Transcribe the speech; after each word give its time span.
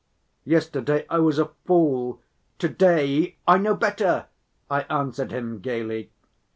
"Yesterday 0.45 1.05
I 1.11 1.19
was 1.19 1.37
a 1.37 1.51
fool, 1.67 2.23
to‐day 2.57 3.35
I 3.47 3.59
know 3.59 3.75
better," 3.75 4.25
I 4.67 4.81
answered 4.89 5.29
him 5.31 5.59
gayly. 5.59 6.09